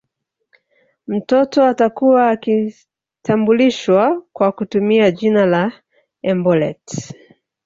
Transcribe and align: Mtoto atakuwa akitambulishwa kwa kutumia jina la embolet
Mtoto 1.07 1.63
atakuwa 1.65 2.29
akitambulishwa 2.29 4.23
kwa 4.33 4.51
kutumia 4.51 5.11
jina 5.11 5.45
la 5.45 5.71
embolet 6.21 7.13